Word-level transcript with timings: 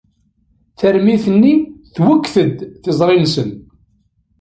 Tarmit-nni 0.79 1.55
twekked-d 1.95 2.59
tiẓri-nnes. 2.83 3.35